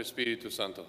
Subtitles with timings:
[0.00, 0.86] Espíritu Santo.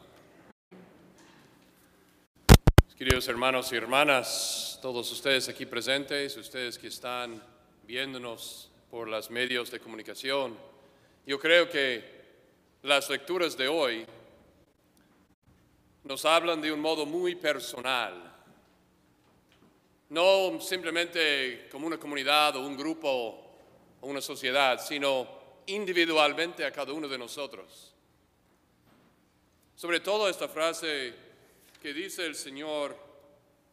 [2.97, 7.43] Queridos hermanos y hermanas, todos ustedes aquí presentes, ustedes que están
[7.87, 10.55] viéndonos por los medios de comunicación,
[11.25, 12.21] yo creo que
[12.83, 14.05] las lecturas de hoy
[16.03, 18.35] nos hablan de un modo muy personal,
[20.09, 23.09] no simplemente como una comunidad o un grupo
[23.99, 25.27] o una sociedad, sino
[25.67, 27.90] individualmente a cada uno de nosotros.
[29.81, 31.11] Sobre todo esta frase
[31.81, 32.95] que dice el Señor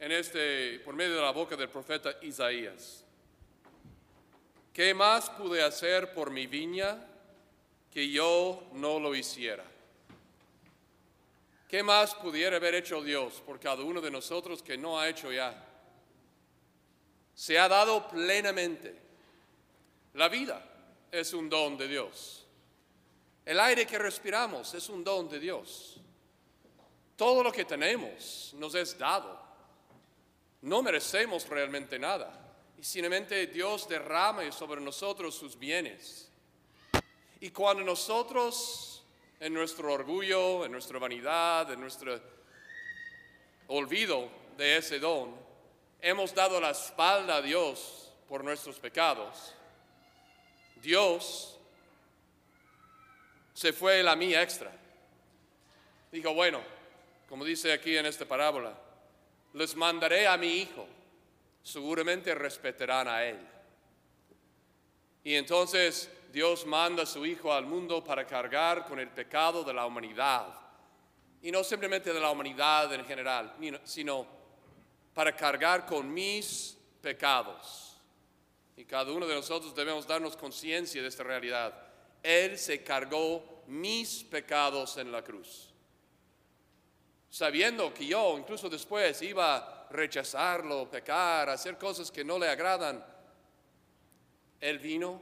[0.01, 3.05] en este, por medio de la boca del profeta Isaías.
[4.73, 6.97] ¿Qué más pude hacer por mi viña
[7.93, 9.67] que yo no lo hiciera?
[11.69, 15.31] ¿Qué más pudiera haber hecho Dios por cada uno de nosotros que no ha hecho
[15.31, 15.63] ya?
[17.35, 18.97] Se ha dado plenamente.
[20.15, 20.65] La vida
[21.13, 22.48] es un don de Dios.
[23.49, 25.97] El aire que respiramos es un don de Dios.
[27.17, 29.41] Todo lo que tenemos nos es dado.
[30.61, 32.31] No merecemos realmente nada.
[32.77, 36.31] Y simplemente Dios derrama sobre nosotros sus bienes.
[37.41, 39.03] Y cuando nosotros,
[39.41, 42.21] en nuestro orgullo, en nuestra vanidad, en nuestro
[43.69, 44.29] olvido
[44.59, 45.35] de ese don,
[46.03, 49.55] hemos dado la espalda a Dios por nuestros pecados,
[50.83, 51.58] Dios
[53.59, 54.71] se fue la mía extra.
[56.13, 56.61] Dijo, bueno,
[57.29, 58.73] como dice aquí en esta parábola,
[59.55, 60.87] les mandaré a mi hijo,
[61.61, 63.37] seguramente respetarán a él.
[65.25, 69.75] Y entonces Dios manda a su hijo al mundo para cargar con el pecado de
[69.75, 70.55] la humanidad.
[71.43, 74.25] Y no simplemente de la humanidad en general, sino
[75.13, 77.97] para cargar con mis pecados.
[78.77, 81.88] Y cada uno de nosotros debemos darnos conciencia de esta realidad.
[82.23, 85.69] Él se cargó mis pecados en la cruz
[87.31, 93.05] sabiendo que yo incluso después iba a rechazarlo, pecar, hacer cosas que no le agradan,
[94.61, 95.21] Él vino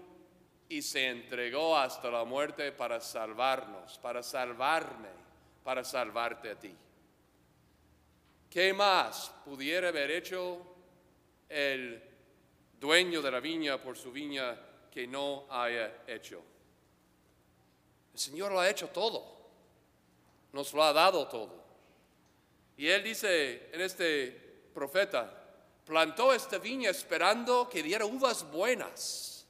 [0.68, 5.08] y se entregó hasta la muerte para salvarnos, para salvarme,
[5.62, 6.74] para salvarte a ti.
[8.50, 10.74] ¿Qué más pudiera haber hecho
[11.48, 12.02] el
[12.80, 14.58] dueño de la viña por su viña
[14.90, 16.42] que no haya hecho?
[18.16, 19.22] El Señor lo ha hecho todo,
[20.54, 21.52] nos lo ha dado todo.
[22.78, 24.30] Y él dice en este
[24.72, 25.30] profeta,
[25.84, 29.46] plantó esta viña esperando que diera uvas buenas.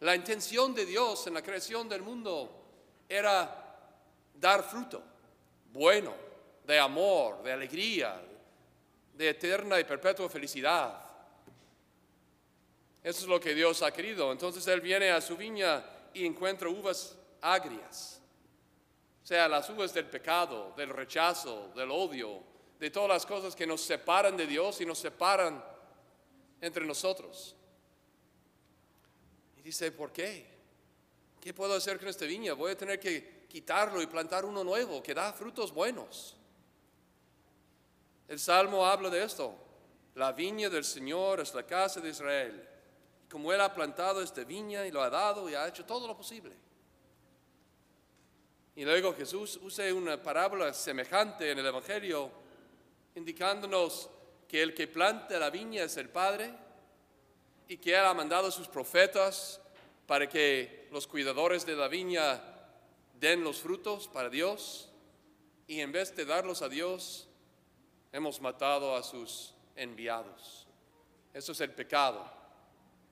[0.00, 2.50] La intención de Dios en la creación del mundo
[3.08, 3.80] era
[4.34, 5.02] dar fruto
[5.72, 6.14] bueno,
[6.66, 8.20] de amor, de alegría,
[9.14, 11.06] de eterna y perpetua felicidad.
[13.02, 14.30] Eso es lo que Dios ha querido.
[14.30, 15.82] Entonces Él viene a su viña
[16.12, 18.20] y encuentra uvas agrias.
[19.22, 22.42] O sea, las uvas del pecado, del rechazo, del odio,
[22.78, 25.62] de todas las cosas que nos separan de Dios y nos separan
[26.60, 27.54] entre nosotros.
[29.58, 30.46] Y dice, ¿por qué?
[31.40, 32.54] ¿Qué puedo hacer con esta viña?
[32.54, 36.36] Voy a tener que quitarlo y plantar uno nuevo que da frutos buenos.
[38.26, 39.54] El Salmo habla de esto.
[40.14, 42.68] La viña del Señor es la casa de Israel.
[43.30, 46.16] Como Él ha plantado esta viña y lo ha dado y ha hecho todo lo
[46.16, 46.54] posible.
[48.76, 52.30] Y luego Jesús usa una parábola semejante en el Evangelio
[53.14, 54.10] indicándonos
[54.48, 56.52] que el que planta la viña es el Padre
[57.68, 59.60] y que Él ha mandado a sus profetas
[60.06, 62.42] para que los cuidadores de la viña
[63.18, 64.90] den los frutos para Dios
[65.66, 67.28] y en vez de darlos a Dios,
[68.12, 70.66] hemos matado a sus enviados.
[71.32, 72.30] Eso es el pecado,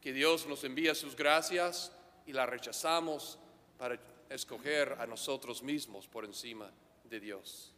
[0.00, 1.92] que Dios nos envía sus gracias
[2.26, 3.38] y la rechazamos
[3.82, 3.98] para
[4.30, 6.70] escoger a nosotros mismos por encima
[7.02, 7.72] de Dios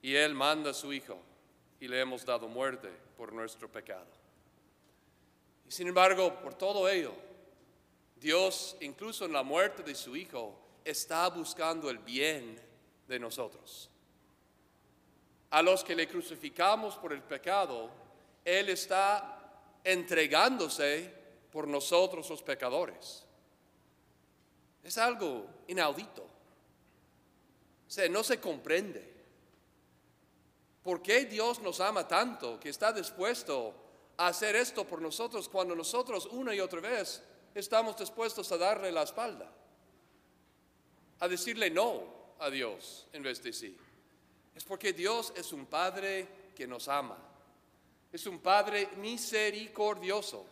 [0.00, 1.18] y Él manda a su Hijo
[1.80, 4.06] y le hemos dado muerte por nuestro pecado.
[5.66, 7.12] Y sin embargo, por todo ello,
[8.14, 12.62] Dios, incluso en la muerte de su Hijo, está buscando el bien
[13.08, 13.90] de nosotros.
[15.50, 17.90] A los que le crucificamos por el pecado,
[18.44, 21.12] Él está entregándose
[21.50, 23.25] por nosotros los pecadores.
[24.86, 26.22] Es algo inaudito.
[26.22, 29.14] O sea, no se comprende.
[30.84, 33.74] ¿Por qué Dios nos ama tanto que está dispuesto
[34.16, 37.20] a hacer esto por nosotros cuando nosotros una y otra vez
[37.52, 39.50] estamos dispuestos a darle la espalda?
[41.18, 42.04] A decirle no
[42.38, 43.76] a Dios en vez de sí.
[44.54, 47.18] Es porque Dios es un Padre que nos ama.
[48.12, 50.46] Es un Padre misericordioso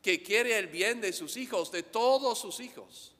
[0.00, 3.12] que quiere el bien de sus hijos, de todos sus hijos.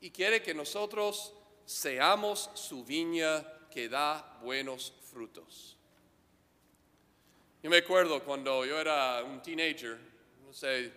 [0.00, 5.76] Y quiere que nosotros seamos su viña que da buenos frutos.
[7.62, 9.98] Yo me acuerdo cuando yo era un teenager,
[10.44, 10.90] no sé,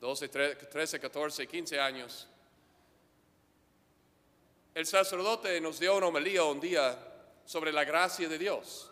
[0.00, 2.28] 12, 13, 14, 15 años,
[4.74, 6.98] el sacerdote nos dio una homilía un día
[7.46, 8.90] sobre la gracia de Dios.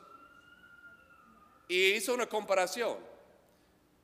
[1.69, 2.97] Y hizo una comparación.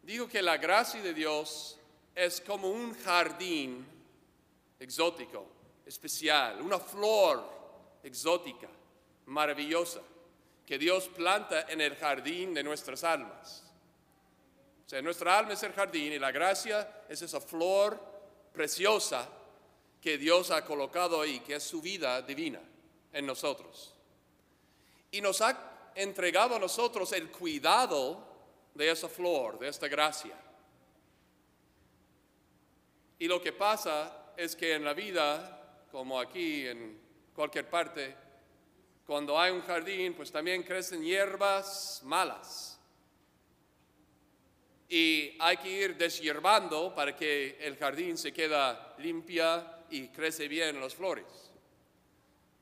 [0.03, 1.79] Dijo que la gracia de Dios
[2.15, 3.87] es como un jardín
[4.81, 5.47] exótico,
[5.87, 7.45] especial, una flor
[8.03, 8.69] exótica,
[9.27, 10.01] maravillosa,
[10.67, 13.65] que Dios planta en el jardín de nuestras almas.
[14.87, 18.01] O sea, nuestra alma es el jardín y la gracia es esa flor
[18.53, 19.29] preciosa
[20.01, 22.61] que Dios ha colocado ahí, que es su vida divina
[23.13, 23.95] en nosotros.
[25.11, 28.27] Y nos ha entregado a nosotros el cuidado
[28.75, 30.35] de esa flor, de esta gracia.
[33.19, 36.99] Y lo que pasa es que en la vida, como aquí, en
[37.35, 38.17] cualquier parte,
[39.07, 42.81] cuando hay un jardín, pues también crecen hierbas malas.
[44.89, 50.81] Y hay que ir deshierbando para que el jardín se queda limpia y crece bien
[50.81, 51.53] las flores.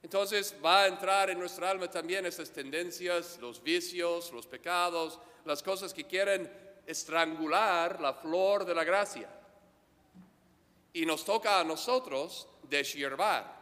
[0.02, 5.62] Entonces va a entrar en nuestra alma también esas tendencias, los vicios, los pecados, las
[5.62, 6.50] cosas que quieren
[6.86, 9.37] estrangular la flor de la gracia.
[10.92, 13.56] Y nos toca a nosotros deshiervar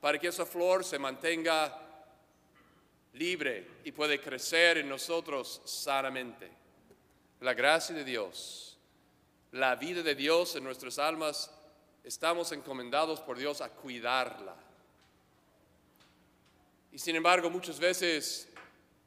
[0.00, 1.82] para que esa flor se mantenga
[3.14, 6.50] libre y puede crecer en nosotros sanamente.
[7.40, 8.78] La gracia de Dios,
[9.52, 11.50] la vida de Dios en nuestras almas
[12.04, 14.54] estamos encomendados por Dios a cuidarla.
[16.92, 18.48] Y sin embargo, muchas veces,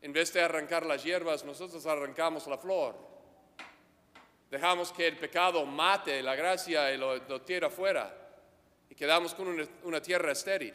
[0.01, 2.95] en vez de arrancar las hierbas, nosotros arrancamos la flor.
[4.49, 8.15] Dejamos que el pecado mate la gracia y lo, lo tira fuera.
[8.89, 10.73] Y quedamos con una, una tierra estéril.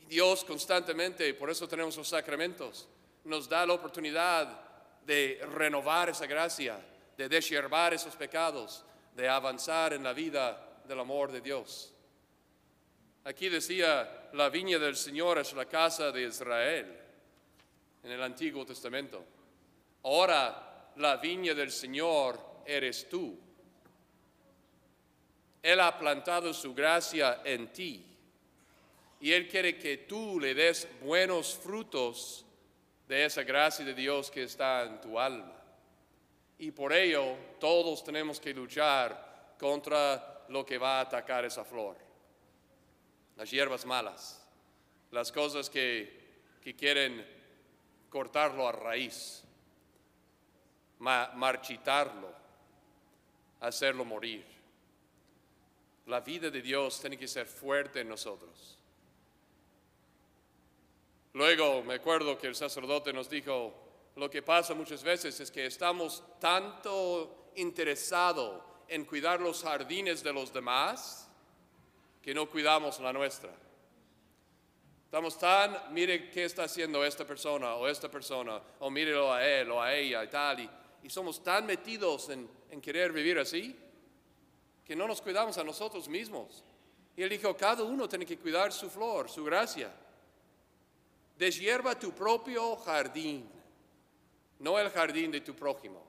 [0.00, 2.88] Y Dios constantemente, por eso tenemos los sacramentos,
[3.24, 4.66] nos da la oportunidad
[5.04, 6.80] de renovar esa gracia,
[7.16, 8.84] de deshiervar esos pecados,
[9.14, 11.92] de avanzar en la vida del amor de Dios.
[13.24, 16.96] Aquí decía, la viña del Señor es la casa de Israel
[18.02, 19.24] en el Antiguo Testamento.
[20.04, 20.65] Ahora
[20.96, 23.38] la viña del Señor eres tú.
[25.62, 28.04] Él ha plantado su gracia en ti
[29.20, 32.44] y Él quiere que tú le des buenos frutos
[33.08, 35.52] de esa gracia de Dios que está en tu alma.
[36.58, 41.96] Y por ello todos tenemos que luchar contra lo que va a atacar esa flor.
[43.36, 44.46] Las hierbas malas,
[45.10, 46.24] las cosas que,
[46.76, 47.24] quieren
[48.10, 49.44] cortarlo a raíz,
[50.98, 52.32] marchitarlo,
[53.60, 54.44] hacerlo morir.
[56.06, 58.78] La vida de Dios tiene que ser fuerte en nosotros.
[61.32, 63.74] Luego me acuerdo que el sacerdote nos dijo,
[64.14, 70.32] lo que pasa muchas veces es que estamos tanto interesados en cuidar los jardines de
[70.32, 71.28] los demás
[72.22, 73.50] que no cuidamos la nuestra.
[75.04, 79.70] Estamos tan, mire qué está haciendo esta persona o esta persona, o mírelo a él
[79.70, 80.70] o a ella y tal, y,
[81.06, 83.76] y somos tan metidos en, en querer vivir así
[84.84, 86.62] que no nos cuidamos a nosotros mismos.
[87.16, 89.92] Y él dijo, cada uno tiene que cuidar su flor, su gracia.
[91.38, 93.48] Deshierva tu propio jardín
[94.58, 96.02] no el jardín de tu prójimo.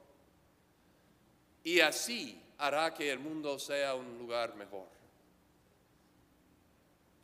[1.64, 4.88] Y así hará que el mundo sea un lugar mejor.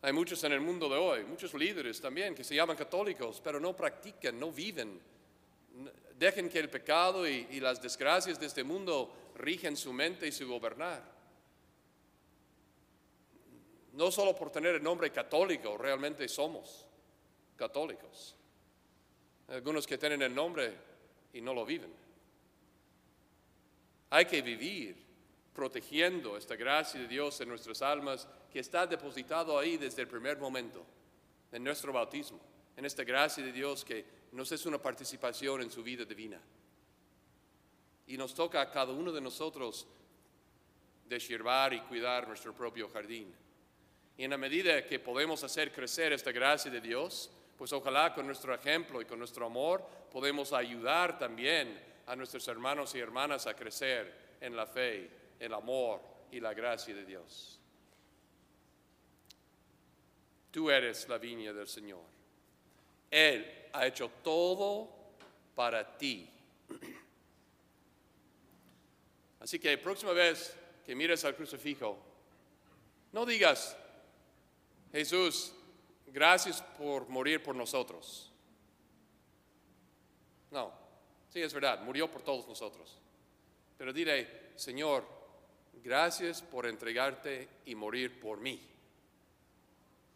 [0.01, 3.59] Hay muchos en el mundo de hoy, muchos líderes también que se llaman católicos, pero
[3.59, 4.99] no practican, no viven.
[6.17, 10.47] Dejen que el pecado y, las desgracias de este mundo rigen su mente y su
[10.47, 11.03] gobernar.
[13.93, 16.87] No solo por tener el nombre católico, realmente somos
[17.55, 18.35] católicos.
[19.47, 20.73] Algunos que tienen el nombre
[21.33, 21.93] y no lo viven.
[24.09, 25.03] Hay que vivir
[25.53, 30.37] protegiendo esta gracia de Dios en nuestras almas que está depositado ahí desde el primer
[30.37, 30.85] momento,
[31.51, 32.39] en nuestro bautismo,
[32.75, 36.39] en esta gracia de Dios que nos es una participación en su vida divina.
[38.07, 39.87] Y nos toca a cada uno de nosotros
[41.05, 43.33] deshiervar y cuidar nuestro propio jardín.
[44.17, 48.25] Y en la medida que podemos hacer crecer esta gracia de Dios, pues ojalá con
[48.25, 53.55] nuestro ejemplo y con nuestro amor podemos ayudar también a nuestros hermanos y hermanas a
[53.55, 56.01] crecer en la fe, el amor
[56.31, 57.59] y la gracia de Dios.
[60.51, 62.12] Tú eres la viña del Señor.
[63.13, 64.89] Él ha hecho todo
[65.53, 66.27] para ti.
[69.39, 71.95] Así que próxima vez que mires al crucifijo,
[73.11, 73.77] no digas,
[74.91, 75.53] Jesús,
[76.07, 78.31] gracias por morir por nosotros.
[80.49, 80.73] No,
[81.29, 82.97] sí es verdad, murió por todos nosotros.
[83.77, 85.05] Pero dile, Señor,
[85.83, 88.59] gracias por entregarte y morir por mí.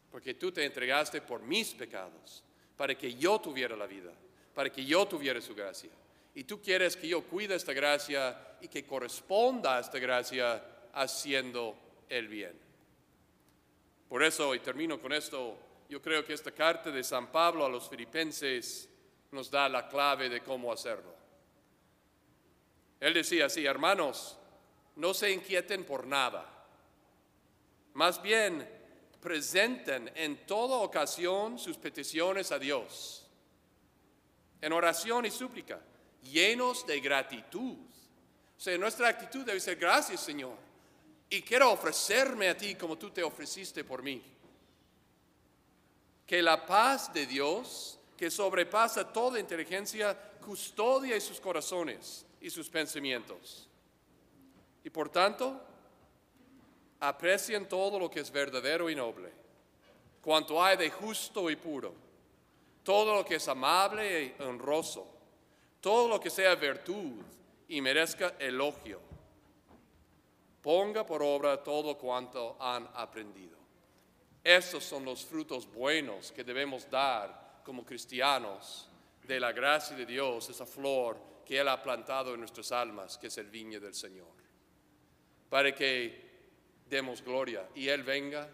[0.10, 2.44] Porque tú te entregaste por mis pecados,
[2.77, 4.13] para que yo tuviera la vida,
[4.53, 5.89] para que yo tuviera su gracia.
[6.36, 11.75] Y tú quieres que yo cuide esta gracia y que corresponda a esta gracia haciendo
[12.07, 12.57] el bien.
[14.07, 15.57] Por eso, y termino con esto,
[15.89, 18.88] yo creo que esta carta de San Pablo a los filipenses
[19.31, 21.15] nos da la clave de cómo hacerlo.
[23.00, 24.38] Él decía así, hermanos,
[24.96, 26.46] no se inquieten por nada.
[27.93, 28.76] Más bien,
[29.21, 33.25] presenten en toda ocasión sus peticiones a Dios,
[34.62, 35.79] en oración y súplica,
[36.24, 37.77] llenos de gratitud.
[38.57, 40.55] O sea, nuestra actitud debe ser gracias, Señor.
[41.29, 44.24] Y quiero ofrecerme a ti como tú te ofreciste por mí.
[46.25, 53.67] Que la paz de Dios, que sobrepasa toda inteligencia, custodia sus corazones y sus pensamientos.
[54.83, 55.62] Y por tanto,
[57.00, 59.32] aprecien todo lo que es verdadero y noble,
[60.22, 61.94] cuanto hay de justo y puro,
[62.84, 65.08] todo lo que es amable y honroso,
[65.82, 67.22] todo lo que sea virtud
[67.68, 69.00] y merezca elogio.
[70.62, 73.58] Ponga por obra todo cuanto han aprendido.
[74.44, 78.89] Estos son los frutos buenos que debemos dar como cristianos
[79.24, 83.27] de la gracia de Dios, esa flor que Él ha plantado en nuestras almas, que
[83.27, 84.27] es el viña del Señor.
[85.50, 86.26] Para que
[86.89, 88.50] demos gloria y Él venga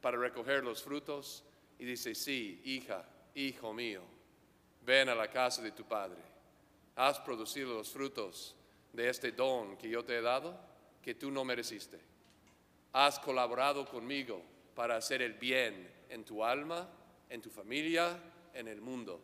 [0.00, 1.44] para recoger los frutos
[1.78, 3.04] y dice, sí, hija,
[3.34, 4.02] hijo mío,
[4.84, 6.20] ven a la casa de tu Padre.
[6.96, 8.56] Has producido los frutos
[8.92, 10.58] de este don que yo te he dado,
[11.02, 11.98] que tú no mereciste.
[12.92, 14.42] Has colaborado conmigo
[14.74, 16.88] para hacer el bien en tu alma,
[17.28, 18.18] en tu familia,
[18.54, 19.20] en el mundo.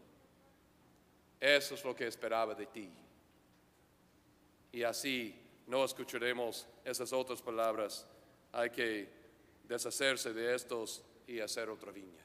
[1.40, 2.90] Eso es lo que esperaba de ti.
[4.72, 8.06] Y así no escucharemos esas otras palabras
[8.54, 9.08] hay que
[9.64, 12.24] deshacerse de estos y hacer otra viña.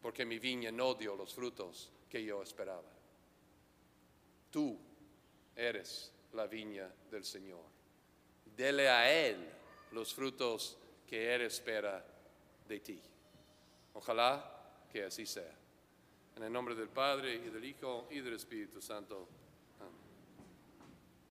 [0.00, 2.90] Porque mi viña no dio los frutos que yo esperaba.
[4.50, 4.78] Tú
[5.54, 7.64] eres la viña del Señor.
[8.56, 9.36] Dele a Él
[9.92, 12.02] los frutos que Él espera
[12.66, 13.02] de ti.
[13.94, 15.54] Ojalá que así sea.
[16.36, 19.28] En el nombre del Padre y del Hijo y del Espíritu Santo.